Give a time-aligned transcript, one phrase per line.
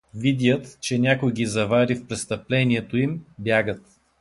[0.15, 3.81] Видят, че някой ги завари в престъплението им, бягат.